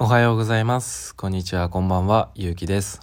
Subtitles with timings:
[0.00, 1.12] おはようございます。
[1.16, 3.00] こんにちは、こんばんは、ゆうきです。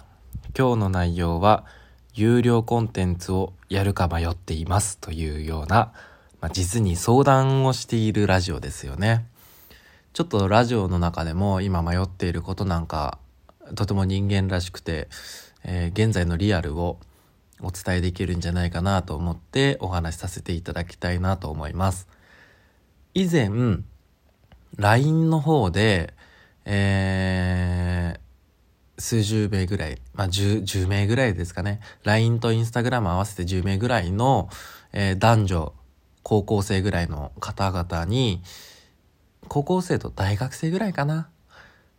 [0.56, 1.66] 今日の内容は、
[2.14, 5.92] 有料コンテンツをやるか迷っていますというような、
[6.40, 9.26] まあ、実に相談をしているラジオですよね。
[10.14, 13.18] ちょっとラジオの中でも今迷っていることなんか、
[13.74, 15.08] とても人間らしくて、
[15.64, 16.98] えー現在のリアルを
[17.60, 22.08] お伝えできるんじゃないかなと思ってお話しさせていただきたいなと思います。
[23.12, 23.50] 以前、
[24.78, 26.15] LINE の方で、
[26.66, 28.26] えー
[28.98, 31.80] 数十名ぐらい、まあ、10, 10名ぐらいですかね。
[32.04, 34.48] LINE と Instagram 合わせて10名ぐらいの、
[34.94, 35.72] えー男女、
[36.22, 38.42] 高校生ぐらいの方々に、
[39.48, 41.28] 高校生と大学生ぐらいかな？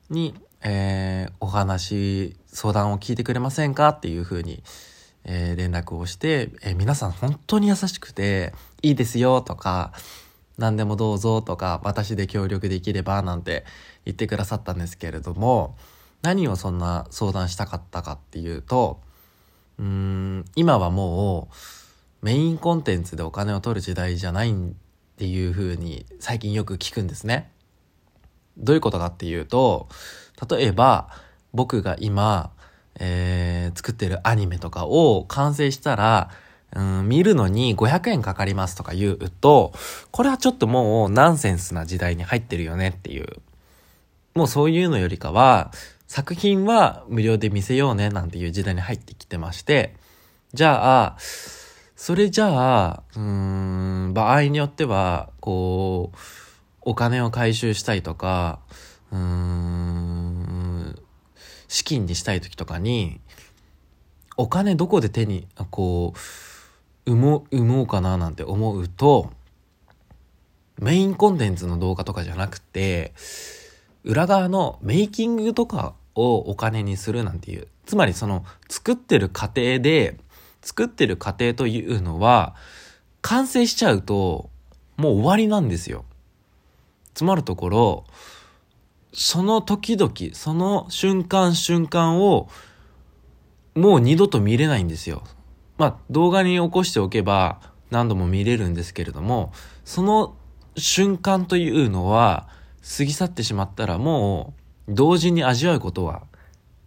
[0.10, 4.64] に、えーお話、相談を聞いてくれませんかっていうふうに、
[5.24, 9.94] えー連絡をして、えー皆さん本当に優しくて、いいですよとか、
[10.58, 13.66] 何でもどうぞとか、私で協力できればなんて
[14.06, 15.76] 言ってくださったんですけれども、
[16.22, 19.00] 何をそんな相談したかったかっていうと、
[19.78, 21.50] うーん、今はも
[22.22, 24.56] うメインコンテンツでお金を取る時代じゃないっ
[25.18, 27.52] ていう風に最近よく聞くんですね。
[28.58, 29.88] どういうことかっていうと、
[30.50, 31.10] 例えば
[31.54, 32.52] 僕が今、
[33.00, 36.32] えー作ってるアニメとかを完成したら、
[36.76, 39.74] うん、見るのに500円かかりますとか言うと、
[40.12, 43.28] これはちょっともうナンセンスな時代に入ってるよねっていう。
[44.36, 45.72] もうそういうのよりかは、
[46.08, 49.96] 作品は無料で見せようねなんていう時代に入ってきてまして、
[50.54, 51.18] じゃあ、
[51.96, 52.48] それじゃ
[52.90, 53.22] あ、うー
[54.10, 56.18] ん、場合によっては、こう、
[56.82, 58.60] お金を回収したいとか、
[59.12, 60.96] うーん、
[61.68, 63.20] 資金にしたい時とかに、
[64.38, 66.20] お金どこで手に、こう、
[67.08, 69.32] 生もう、生もうかななんて思うと、
[70.80, 73.14] メインコンテンツの動画とかじゃなくて、
[74.04, 77.68] 裏側のメイキングとかをお金にするなんていう。
[77.86, 80.18] つまりその作ってる過程で、
[80.62, 82.56] 作ってる過程というのは、
[83.22, 84.50] 完成しちゃうと、
[84.98, 86.04] もう終わりなんですよ。
[87.14, 88.06] つまるところ、
[89.14, 92.50] その時々、その瞬間瞬間を、
[93.76, 95.24] もう二度と見れないんですよ。
[95.78, 97.62] まあ、動画に起こしておけば
[97.92, 99.52] 何度も見れるんですけれども、
[99.86, 100.36] その
[100.76, 102.48] 瞬間というのは
[102.98, 104.54] 過ぎ去ってしまったらも
[104.88, 106.24] う同時に味わうことは、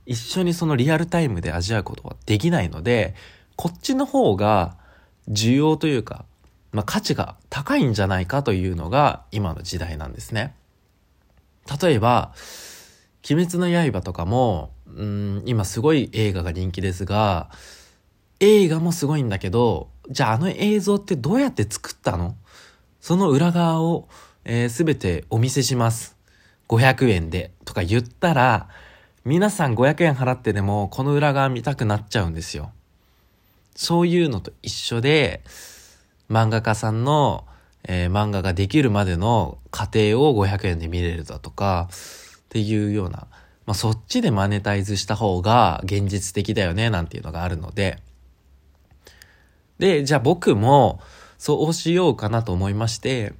[0.06, 3.14] 一緒にそのリアルタイムで味わうことはできないので、
[3.56, 4.76] こっちの方が
[5.28, 6.24] 需要というか、
[6.72, 10.54] まあ、価値が高いんじゃないかというのが今の時代なんですね。
[11.80, 12.32] 例えば、
[13.28, 17.50] 鬼滅の刃とかも、うん、今すごい映画が人気ですが、
[18.40, 22.34] 映画もすごいんだけど、じゃああの映像ってどうやって作ったの？
[23.00, 24.08] その裏側を
[24.68, 26.16] すべ、てお見せします。
[26.68, 28.68] 500円でとか言ったら、
[29.24, 32.72] 皆さん500円払ってでもこの裏側見たくなっちゃうんですよ。
[33.76, 35.42] そういうのと一緒で、
[36.30, 37.44] 漫画家さんの、
[37.84, 43.26] えー漫画ができるまでの過程を500円で見れるだとか、っていうような、
[43.66, 47.98] まあ、そっちでマネタイズした方が現実的だよね、なんていうのがあるので、
[49.80, 51.00] で、じゃあ僕も
[51.38, 53.32] そうしようかなと思いまして、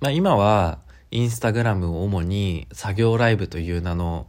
[0.00, 0.80] まあ今は
[1.12, 4.26] インスタグラムを主に作業ライブという名の、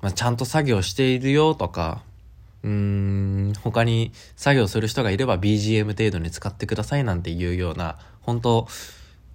[0.00, 2.02] まあ、ちゃんと作業しているよとか、
[2.62, 8.68] うーん、他に作業する人がいれば BGM 程度に使ってくださいなんていうような、本当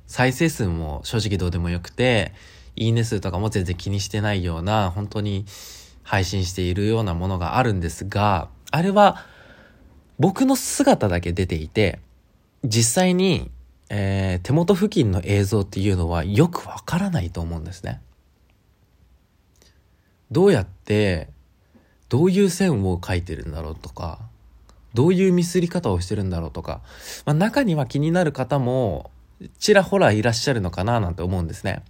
[0.07, 2.31] 再生数も正直どうでもよくて、
[2.77, 5.45] いいね数とかも全然気にしてないような、本当に
[6.03, 9.25] 配信しているようなものがあるんですが、あれは
[10.21, 11.97] 僕の姿だけ出ていて、
[12.63, 13.49] 実際に、
[13.89, 17.99] えー手元付近の映像っていうのはよくわからないと思うんですね。
[20.29, 21.29] どうやって、
[22.07, 24.19] どういう線を描いてるんだろうとか、
[24.93, 26.81] どういうミスり方をしてるんだろうとか、
[27.25, 29.09] まあ、中には気になる方も
[29.59, 31.83] ちらほらいらっしゃるのかななんて思うんですね。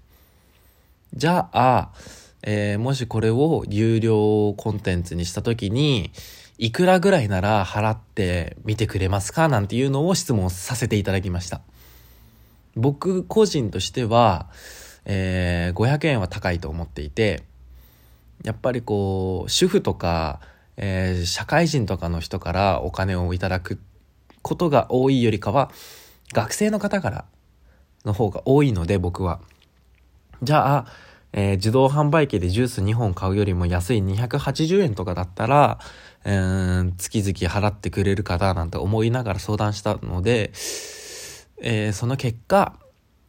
[1.13, 1.89] じゃあ、
[2.43, 6.11] えーもしこれを有料コンテンツにしたときに、
[6.61, 11.61] いくらぐらいなら払って見てくれますかなんていうのを質問させていただきました。
[12.75, 14.47] 僕個人としては、
[15.05, 17.41] えー500円は高いと思っていて、
[18.43, 20.39] やっぱりこう、主婦とか、
[20.77, 23.79] えー社会人とかの人からお金をいただく
[24.43, 25.71] ことが多いよりかは、
[26.31, 27.25] 学生の方から
[28.05, 29.39] の方が多いので僕は。
[30.43, 30.85] じゃあ、
[31.33, 35.79] えー自動販売機でジュース2本買うよりも安い280円とかだったら、
[36.25, 40.51] えー月々払ってくれる方なんて思いながら相談したので、
[41.61, 42.75] えーその結果、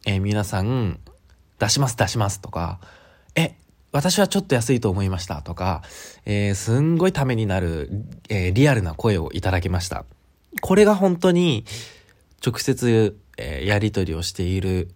[0.05, 0.99] えー皆さん、
[1.59, 2.79] 出します出しますとか、
[3.35, 3.55] え、
[3.93, 5.83] 私はちょっと安いと思いましたとか、
[6.25, 7.89] えー、すんごいためになる、
[8.27, 10.05] えー、リアルな声をいただきました。
[10.61, 11.63] これが本当に
[12.45, 14.89] 直接、えー、やり取りをしている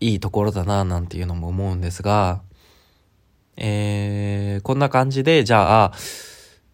[0.00, 2.42] いいところだななんていうのも思うんですが、
[3.56, 5.92] えー、こんな感じで、じゃあ、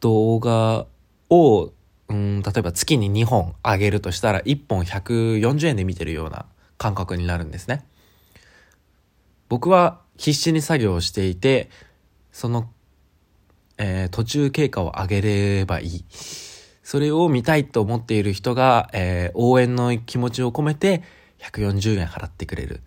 [0.00, 0.86] 動画
[1.30, 1.72] を、
[2.08, 6.46] うん、例えば月に2本上げるとしたら、1本140円で見てるような
[6.78, 7.86] 感覚になるんですね。
[9.48, 11.70] 僕は必死に作業をしていて、
[12.32, 12.70] その、
[13.78, 16.04] えー、途中経過を上げればいい。
[16.82, 21.02] それを見たいと思っている人が、えー、応援の気持ちを込めて
[21.38, 22.80] 140円払ってくれる。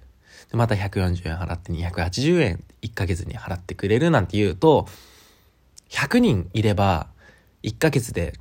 [0.54, 4.88] また140円払って280円1ヶ月に払ってくれるなんて言うと、
[5.90, 7.08] 100人いれば
[7.64, 8.34] 1ヶ月で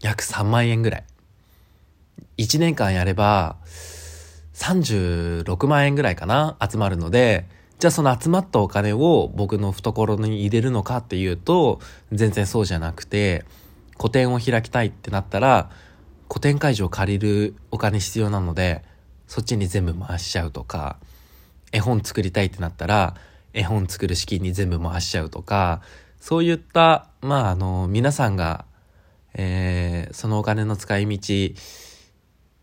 [0.00, 1.04] 約3万円ぐらい。
[2.38, 3.56] 1年間やれば
[4.54, 7.46] 36万円ぐらいかな集まるので、
[7.78, 11.80] じゃあその集まったお金を僕の懐に入れるのかっていうと、
[12.12, 13.44] 全然そうじゃなくて、
[13.96, 15.70] 個展を開きたいってなったら、
[16.28, 18.84] 個展会場借りるお金必要なので、
[19.26, 20.98] そっちに全部回しちゃうとか、
[21.72, 23.14] 絵本作りたいってなったら、
[23.52, 25.82] 絵本作る資金に全部回しちゃうとか、
[26.20, 28.64] そういった、まあ、あの、皆さんが、
[29.34, 31.54] えー、そのお金の使い道、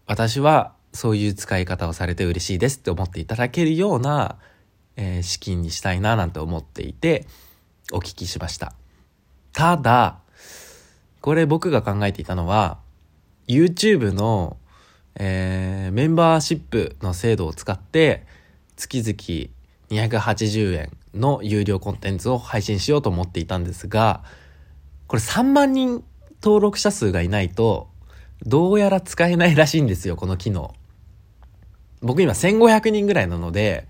[0.06, 4.38] 私はそういう使い方をされて嬉しいですって思っていただけるような、
[4.96, 7.26] えー、資金にしたいななんて思っていて、
[7.92, 8.74] お聞きしました。
[9.54, 10.20] ただ、
[11.22, 12.80] これ僕が考えていたのは、
[13.48, 14.58] YouTube の、
[15.16, 18.26] えー、メンバーシップの制度を使って、
[18.78, 24.24] 月々280円の有料コンテンツを配信しようと思っていたんですが、
[25.08, 26.04] これ3万人
[26.42, 27.90] 登録者数がいないと、
[28.46, 30.74] どうやら使えないらしいんですよ、この機能。
[32.02, 33.88] 僕今1500人ぐらいなので、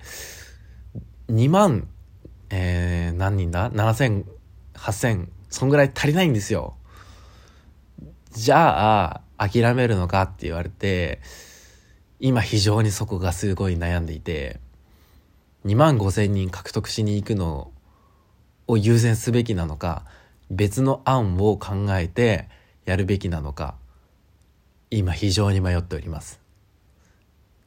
[1.30, 1.88] 2万、
[2.50, 4.24] えー、何人だ ?7000、
[4.76, 6.78] 8000、そんぐらい足りないんですよ。
[8.32, 11.20] じゃあ、諦めるのかって言われて、
[12.20, 14.60] 今非常にそこがすごい悩んでいて、
[15.66, 17.72] 2万5千人獲得しに行くの
[18.68, 20.06] を優先すべきなのか、
[20.50, 22.48] 別の案を考えて
[22.86, 23.76] やるべきなのか、
[24.90, 26.40] 今非常に迷っております。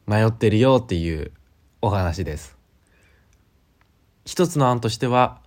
[0.07, 1.31] 迷ってるよっていう
[1.81, 2.57] お話です。
[4.25, 5.41] 一つの案としては、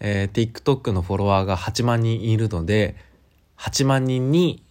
[0.00, 2.96] えー、TikTok のフォロワーが8万人いるので、
[3.58, 4.64] 8万人に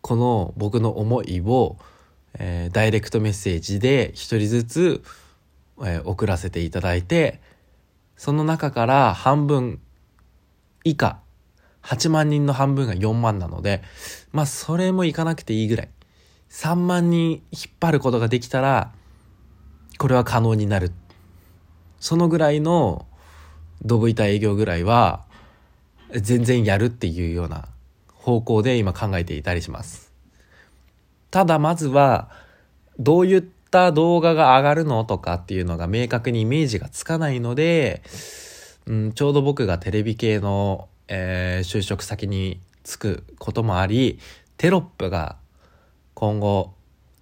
[0.00, 1.78] この僕の思いを、
[2.38, 5.02] えー、ダイレクトメッセージで一人ずつ、
[5.80, 7.40] えー、送らせていただいて、
[8.16, 9.80] その中から半分
[10.84, 11.20] 以下、
[11.82, 13.82] 8万人の半分が4万なので、
[14.32, 15.88] まあそれもいかなくていいぐらい。
[16.50, 18.92] 3万人引っ張ることができたら、
[19.98, 20.92] これは可能になる。
[21.98, 23.06] そのぐらいの
[23.82, 25.24] ドブ板営業ぐらいは、
[26.10, 27.66] 全然やるっていうような
[28.12, 30.12] 方向で今考えていたりします。
[31.30, 32.30] ただまずは、
[32.98, 33.42] どういっ
[33.74, 38.02] た動画が上がるのとかっていうのが明確にイメージがつかないので、
[38.86, 44.20] うん、ちょうど僕がテレビ系の、えー、就職先に就くこともあり、
[44.58, 45.38] テロップが
[46.14, 46.72] 今後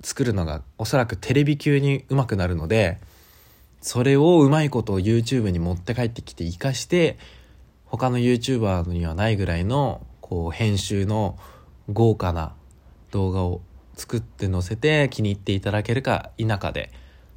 [0.03, 2.99] 作るのがおそらくテレビ級に上手くなるので、
[3.81, 7.17] それをうまいことを YouTube に持って帰ってきて活かして、
[7.87, 11.39] 他の YouTuber にはないぐらいのこう編集の
[11.91, 12.53] 豪華な
[13.11, 13.63] 動画を
[13.95, 16.91] 作って載せて気に入っていただけるか否かで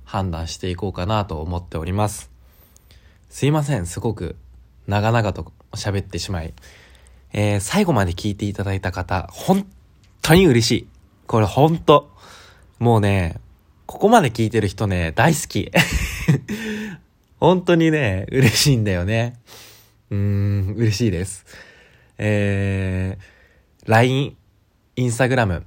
[0.04, 2.32] 判断していこうかなと思っております。
[3.30, 4.38] すいません、すごく
[4.88, 6.54] 長々と喋ってしまい。
[7.34, 9.68] えー、最後まで聞いていただいた方、本
[10.22, 10.88] 当に嬉しい。
[11.28, 12.10] これ本当。
[12.80, 13.40] もうね、
[13.88, 15.72] ここまで聞いてる人ね、大好き。
[17.40, 19.40] 本当にね、嬉しいんだよね。
[20.10, 21.46] うーん、嬉しいです。
[22.18, 24.38] えー、LINE、
[24.96, 25.64] Instagram、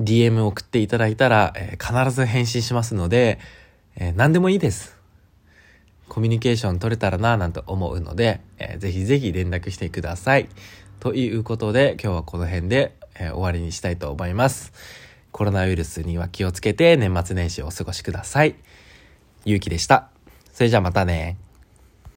[0.00, 3.38] DM 送っていただいたら、えー、必ず返信しますので、
[3.96, 4.96] えー、何でもいいです。
[6.08, 10.48] コミュニケーション取れたらなぁなんて思うので、えー、ぜひぜひ連絡してください。
[11.00, 14.72] ということで、今日はこの辺で、えー、終わりにしたいと思います。
[15.32, 18.56] コロナウイルスには気をつけて年末年始をお過ごしください。
[19.44, 20.08] ゆうきでした。
[20.52, 21.36] それじゃあまたね。